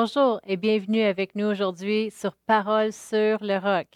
[0.00, 3.88] Bonjour et bienvenue avec nous aujourd'hui sur Parole sur le roc.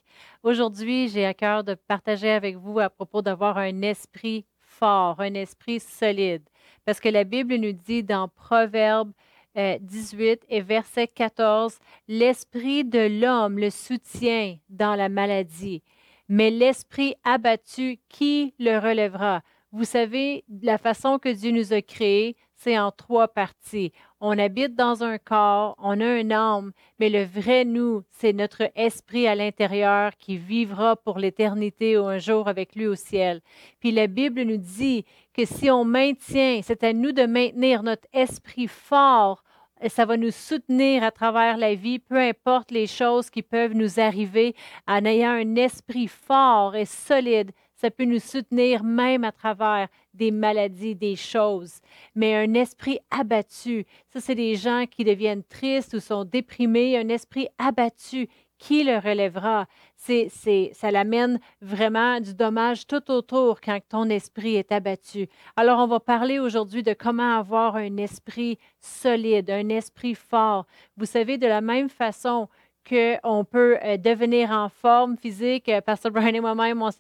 [0.42, 5.34] Aujourd'hui, j'ai à cœur de partager avec vous à propos d'avoir un esprit fort, un
[5.34, 6.42] esprit solide.
[6.84, 9.12] Parce que la Bible nous dit dans Proverbe
[9.54, 11.78] 18 euh, et verset 14,
[12.09, 15.84] L'esprit de l'homme le soutient dans la maladie,
[16.28, 19.42] mais l'esprit abattu, qui le relèvera?
[19.70, 23.93] Vous savez, la façon que Dieu nous a créés, en trois parties.
[24.21, 28.71] On habite dans un corps, on a un âme, mais le vrai nous, c'est notre
[28.77, 33.41] esprit à l'intérieur qui vivra pour l'éternité ou un jour avec lui au ciel.
[33.80, 35.05] Puis la Bible nous dit
[35.35, 39.43] que si on maintient, c'est à nous de maintenir notre esprit fort,
[39.88, 43.99] ça va nous soutenir à travers la vie, peu importe les choses qui peuvent nous
[43.99, 44.55] arriver,
[44.87, 47.51] en ayant un esprit fort et solide.
[47.82, 51.80] Ça peut nous soutenir même à travers des maladies, des choses.
[52.15, 56.96] Mais un esprit abattu, ça, c'est des gens qui deviennent tristes ou sont déprimés.
[56.96, 59.66] Un esprit abattu, qui le relèvera?
[59.96, 65.28] C'est, c'est, ça l'amène vraiment du dommage tout autour quand ton esprit est abattu.
[65.56, 70.66] Alors, on va parler aujourd'hui de comment avoir un esprit solide, un esprit fort.
[70.97, 72.48] Vous savez, de la même façon
[72.88, 75.69] qu'on peut euh, devenir en forme physique.
[75.69, 76.91] Euh, Pasteur Brian et moi-même, on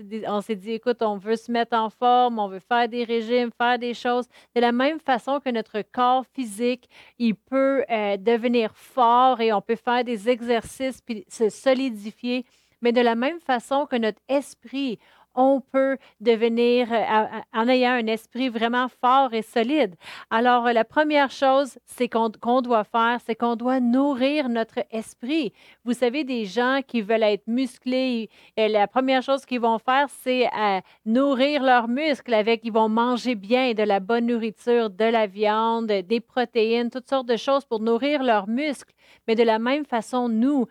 [0.40, 3.78] s'est dit, écoute, on veut se mettre en forme, on veut faire des régimes, faire
[3.78, 4.26] des choses.
[4.54, 6.88] De la même façon que notre corps physique,
[7.18, 12.44] il peut euh, devenir fort et on peut faire des exercices puis se solidifier.
[12.80, 14.98] Mais de la même façon que notre esprit,
[15.34, 19.94] on peut devenir euh, en ayant un esprit vraiment fort et solide.
[20.30, 25.52] Alors, la première chose c'est qu'on doit faire, c'est qu'on doit nourrir notre esprit.
[25.84, 30.08] Vous savez, des gens qui veulent être musclés, et la première chose qu'ils vont faire,
[30.22, 35.04] c'est euh, nourrir leurs muscles avec, ils vont manger bien de la bonne nourriture, de
[35.04, 38.94] la viande, des protéines, toutes sortes de choses pour nourrir leurs muscles.
[39.26, 40.66] Mais de la même façon, nous,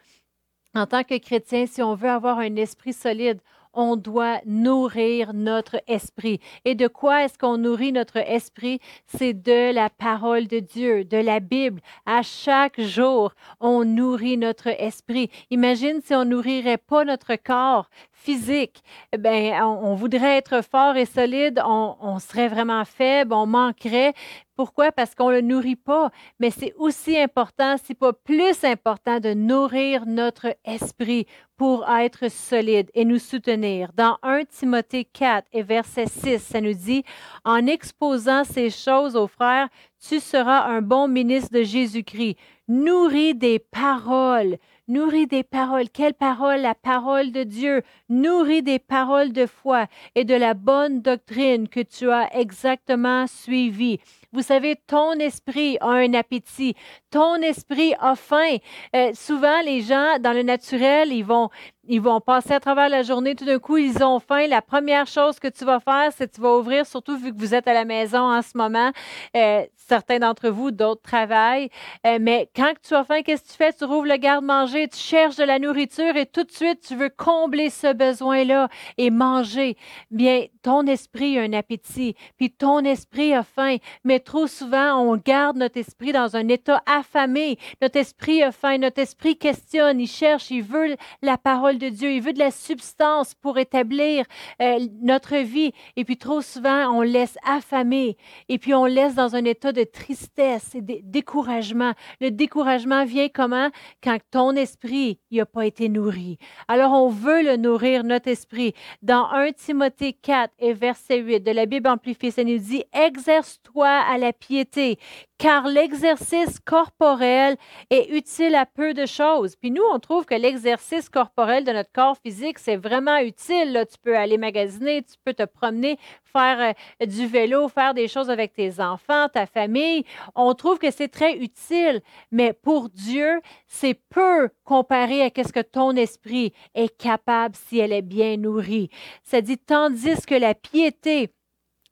[0.74, 3.40] en tant que chrétiens, si on veut avoir un esprit solide,
[3.74, 6.40] on doit nourrir notre esprit.
[6.66, 8.80] Et de quoi est-ce qu'on nourrit notre esprit?
[9.08, 11.82] C'est de la parole de Dieu, de la Bible.
[12.06, 15.30] À chaque jour, on nourrit notre esprit.
[15.50, 18.84] Imagine si on nourrirait pas notre corps physique,
[19.18, 24.14] ben, on, voudrait être fort et solide, on, on, serait vraiment faible, on manquerait.
[24.62, 24.92] Pourquoi?
[24.92, 26.12] Parce qu'on ne le nourrit pas.
[26.40, 31.26] Mais c'est aussi important, si pas plus important, de nourrir notre esprit
[31.58, 33.90] pour être solide et nous soutenir.
[33.96, 37.04] Dans 1 Timothée 4 et verset 6, ça nous dit,
[37.44, 39.68] en exposant ces choses aux frères,
[40.00, 44.60] tu seras un bon ministre de Jésus-Christ, nourri des paroles
[44.92, 45.90] Nourris des paroles.
[45.90, 46.60] Quelle parole?
[46.60, 47.82] La parole de Dieu.
[48.10, 54.02] Nourris des paroles de foi et de la bonne doctrine que tu as exactement suivie.
[54.34, 56.76] Vous savez, ton esprit a un appétit.
[57.10, 58.58] Ton esprit a faim.
[58.96, 61.50] Euh, souvent, les gens, dans le naturel, ils vont,
[61.84, 64.48] ils vont passer à travers la journée, tout d'un coup, ils ont faim.
[64.48, 67.38] La première chose que tu vas faire, c'est que tu vas ouvrir, surtout vu que
[67.38, 68.92] vous êtes à la maison en ce moment.
[69.36, 71.70] Euh, certains d'entre vous, d'autres travaillent.
[72.08, 73.74] Euh, mais quand tu as faim, qu'est-ce que tu fais?
[73.74, 77.10] Tu rouvres le garde-manger, tu cherches de la nourriture et tout de suite, tu veux
[77.10, 79.76] combler ce besoin-là et manger.
[80.10, 83.76] Bien, ton esprit a un appétit, puis ton esprit a faim.
[84.06, 87.58] Mais trop souvent, on garde notre esprit dans un état affamé.
[87.82, 92.12] Notre esprit a faim, notre esprit questionne, il cherche, il veut la parole de Dieu.
[92.12, 94.26] Il veut de la substance pour établir
[94.62, 95.72] euh, notre vie.
[95.96, 98.18] Et puis trop souvent, on laisse affamer.
[98.50, 101.94] Et puis on laisse dans un état de tristesse et de découragement.
[102.20, 103.70] Le découragement vient comment?
[104.04, 106.38] Quand ton esprit n'a pas été nourri.
[106.68, 108.74] Alors on veut le nourrir, notre esprit.
[109.02, 113.88] Dans 1 Timothée 4 et verset 8 de la Bible amplifiée, ça nous dit, exerce-toi
[114.12, 114.98] à la piété
[115.42, 117.58] car l'exercice corporel
[117.90, 119.56] est utile à peu de choses.
[119.56, 123.72] Puis nous, on trouve que l'exercice corporel de notre corps physique, c'est vraiment utile.
[123.72, 123.88] Là.
[123.88, 128.30] Tu peux aller magasiner, tu peux te promener, faire euh, du vélo, faire des choses
[128.30, 130.04] avec tes enfants, ta famille.
[130.36, 135.60] On trouve que c'est très utile, mais pour Dieu, c'est peu comparé à ce que
[135.60, 138.92] ton esprit est capable si elle est bien nourrie.
[139.24, 141.34] Ça dit, tandis que la piété,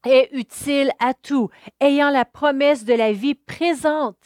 [0.05, 1.49] est utile à tout,
[1.79, 4.17] ayant la promesse de la vie présente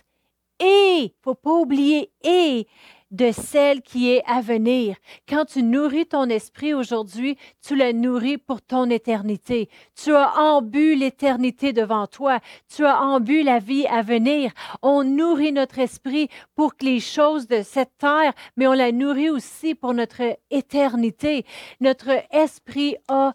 [0.60, 2.68] et, faut pas oublier, et
[3.12, 4.96] de celle qui est à venir.
[5.30, 9.70] Quand tu nourris ton esprit aujourd'hui, tu le nourris pour ton éternité.
[9.96, 12.40] Tu as embu l'éternité devant toi.
[12.76, 14.52] Tu as embu la vie à venir.
[14.82, 19.30] On nourrit notre esprit pour que les choses de cette terre, mais on la nourrit
[19.30, 21.46] aussi pour notre éternité.
[21.82, 23.34] Notre esprit a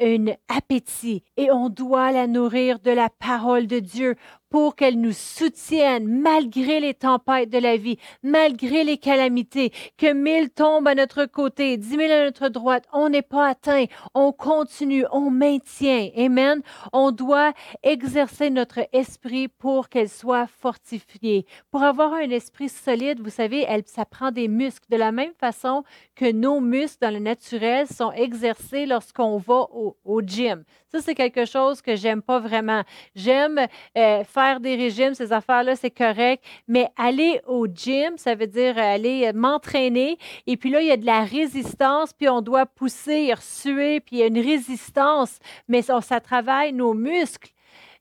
[0.00, 4.16] un appétit et on doit la nourrir de la parole de Dieu
[4.56, 10.48] pour qu'elle nous soutienne malgré les tempêtes de la vie, malgré les calamités, que mille
[10.48, 12.84] tombent à notre côté, dix mille à notre droite.
[12.94, 13.84] On n'est pas atteint.
[14.14, 16.08] On continue, on maintient.
[16.16, 16.62] Amen.
[16.94, 21.44] On doit exercer notre esprit pour qu'elle soit fortifiée.
[21.70, 24.88] Pour avoir un esprit solide, vous savez, elle, ça prend des muscles.
[24.88, 29.98] De la même façon que nos muscles dans le naturel sont exercés lorsqu'on va au,
[30.02, 30.64] au gym.
[30.92, 32.82] Ça, c'est quelque chose que j'aime pas vraiment.
[33.14, 33.66] J'aime
[33.96, 38.78] euh, faire des régimes, ces affaires-là, c'est correct, mais aller au gym, ça veut dire
[38.78, 40.16] aller m'entraîner,
[40.46, 44.16] et puis là, il y a de la résistance, puis on doit pousser, suer, puis
[44.16, 45.38] il y a une résistance,
[45.68, 47.50] mais ça, ça travaille nos muscles.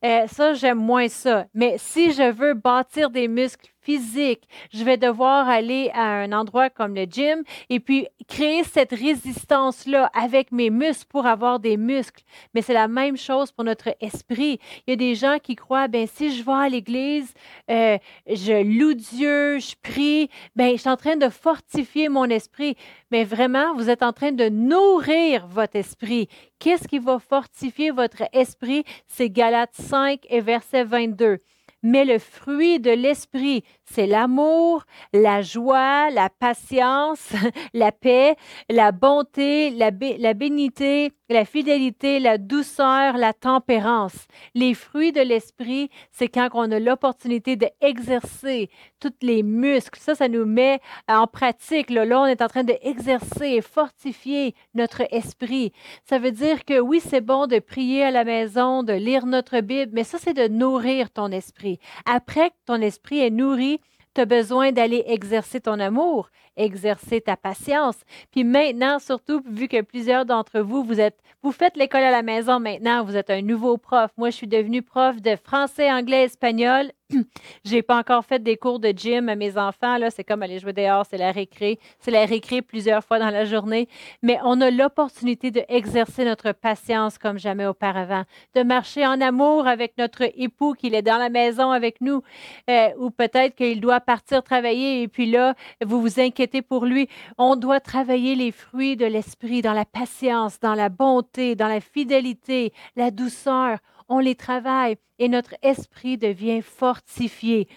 [0.03, 1.47] Euh, ça, j'aime moins ça.
[1.53, 4.49] Mais si je veux bâtir des muscles physique.
[4.73, 10.09] Je vais devoir aller à un endroit comme le gym et puis créer cette résistance-là
[10.13, 12.23] avec mes muscles pour avoir des muscles.
[12.53, 14.59] Mais c'est la même chose pour notre esprit.
[14.85, 17.31] Il y a des gens qui croient, ben si je vais à l'église,
[17.69, 17.97] euh,
[18.27, 22.75] je loue Dieu, je prie, ben je suis en train de fortifier mon esprit.
[23.11, 26.27] Mais vraiment, vous êtes en train de nourrir votre esprit.
[26.57, 28.83] Qu'est-ce qui va fortifier votre esprit?
[29.07, 31.39] C'est Galates 5 et verset 22
[31.85, 34.83] mais le fruit de l'esprit, c'est l'amour,
[35.13, 37.29] la joie, la patience,
[37.73, 38.35] la paix,
[38.69, 44.27] la bonté, la, la bénité, la fidélité, la douceur, la tempérance.
[44.53, 49.99] Les fruits de l'esprit, c'est quand on a l'opportunité d'exercer tous les muscles.
[49.99, 51.89] Ça, ça nous met en pratique.
[51.89, 55.71] Là, là on est en train d'exercer et fortifier notre esprit.
[56.07, 59.59] Ça veut dire que oui, c'est bon de prier à la maison, de lire notre
[59.61, 61.79] Bible, mais ça, c'est de nourrir ton esprit.
[62.05, 63.74] Après que ton esprit est nourri,
[64.15, 67.97] tu as besoin d'aller exercer ton amour, exercer ta patience.
[68.31, 72.23] Puis maintenant, surtout, vu que plusieurs d'entre vous, vous êtes, vous faites l'école à la
[72.23, 74.09] maison maintenant, vous êtes un nouveau prof.
[74.17, 76.91] Moi, je suis devenue prof de français, anglais, espagnol
[77.63, 79.97] j'ai pas encore fait des cours de gym à mes enfants.
[79.97, 81.79] Là, c'est comme aller jouer dehors, c'est la récré.
[81.99, 83.87] C'est la récré plusieurs fois dans la journée.
[84.21, 88.23] Mais on a l'opportunité d'exercer notre patience comme jamais auparavant,
[88.55, 92.21] de marcher en amour avec notre époux qui est dans la maison avec nous,
[92.69, 97.07] euh, ou peut-être qu'il doit partir travailler et puis là, vous vous inquiétez pour lui.
[97.37, 101.81] On doit travailler les fruits de l'esprit dans la patience, dans la bonté, dans la
[101.81, 103.79] fidélité, la douceur
[104.09, 107.67] on les travaille et notre esprit devient fortifié.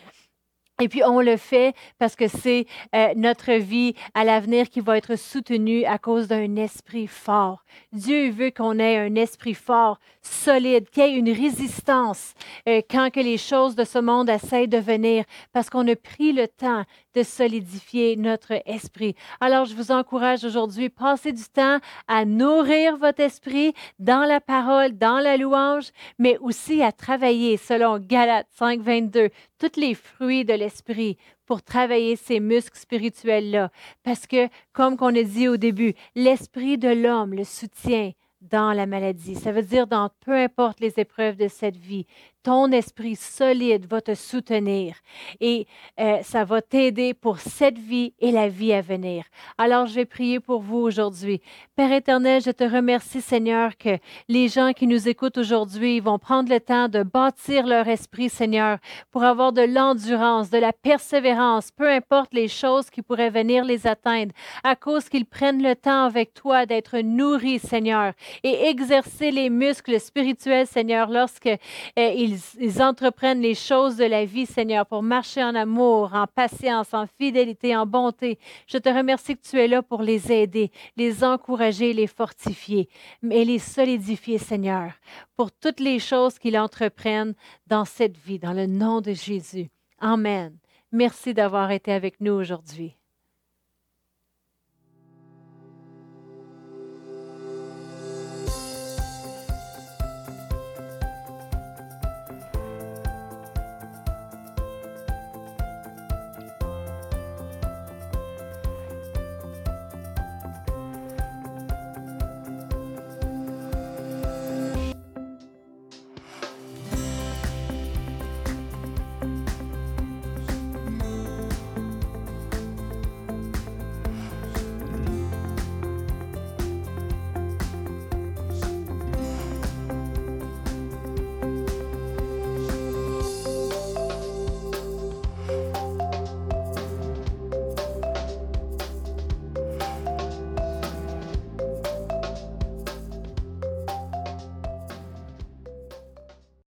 [0.80, 4.96] Et puis on le fait parce que c'est euh, notre vie à l'avenir qui va
[4.96, 7.64] être soutenue à cause d'un esprit fort.
[7.92, 12.34] Dieu veut qu'on ait un esprit fort, solide, qu'il y ait une résistance
[12.68, 16.32] euh, quand que les choses de ce monde essaient de venir, parce qu'on a pris
[16.32, 16.84] le temps
[17.14, 19.16] de solidifier notre esprit.
[19.40, 24.96] Alors je vous encourage aujourd'hui, passez du temps à nourrir votre esprit dans la parole,
[24.96, 25.86] dans la louange,
[26.20, 31.16] mais aussi à travailler selon Galates 5, 22, tous les fruits de l'esprit
[31.46, 33.70] pour travailler ces muscles spirituels-là.
[34.02, 38.86] Parce que, comme qu'on a dit au début, l'esprit de l'homme le soutient dans la
[38.86, 39.34] maladie.
[39.34, 42.06] Ça veut dire dans peu importe les épreuves de cette vie
[42.42, 44.96] ton esprit solide va te soutenir
[45.40, 45.66] et
[46.00, 49.24] euh, ça va t'aider pour cette vie et la vie à venir.
[49.56, 51.40] Alors, je vais prier pour vous aujourd'hui.
[51.76, 56.50] Père éternel, je te remercie, Seigneur, que les gens qui nous écoutent aujourd'hui vont prendre
[56.50, 58.78] le temps de bâtir leur esprit, Seigneur,
[59.10, 63.86] pour avoir de l'endurance, de la persévérance, peu importe les choses qui pourraient venir les
[63.86, 64.32] atteindre,
[64.64, 70.00] à cause qu'ils prennent le temps avec toi d'être nourris, Seigneur, et exercer les muscles
[70.00, 71.56] spirituels, Seigneur, lorsque euh,
[71.96, 72.27] ils
[72.58, 77.06] ils, entreprennent les choses de la vie, Seigneur, pour marcher en amour, en patience, en
[77.06, 78.38] fidélité, en bonté.
[78.66, 82.88] Je te remercie que tu es là pour les aider, les encourager, les fortifier,
[83.22, 84.92] mais les solidifier, Seigneur,
[85.36, 87.34] pour toutes les choses qu'ils entreprennent
[87.66, 89.70] dans cette vie, dans le nom de Jésus.
[89.98, 90.56] Amen.
[90.92, 92.97] Merci d'avoir été avec nous aujourd'hui.